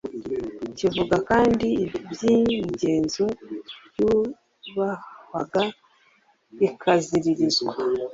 Kivuga 0.77 1.15
kandi 1.29 1.67
iby’imigenzo 2.09 3.25
yubahwaga 3.97 5.61
ikaziririzwa 6.67 7.71